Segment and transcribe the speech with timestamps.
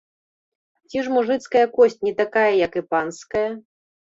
[0.93, 3.49] Ці ж мужыцкая косць не такая, як і панская?